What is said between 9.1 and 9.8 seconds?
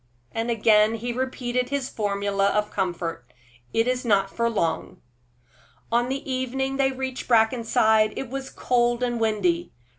windy.